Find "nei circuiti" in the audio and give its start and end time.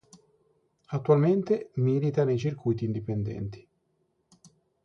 2.23-2.85